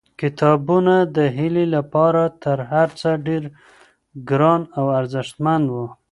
کتابونه 0.21 0.95
د 1.15 1.17
هیلې 1.37 1.65
لپاره 1.75 2.21
تر 2.43 2.57
هر 2.71 2.89
څه 2.99 3.09
ډېر 3.27 3.43
ګران 4.29 4.61
او 4.77 4.85
ارزښتمن 4.99 5.61
وو. 5.73 5.85